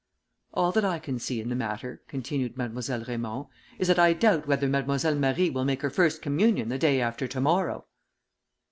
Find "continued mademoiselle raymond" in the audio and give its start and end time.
2.07-3.45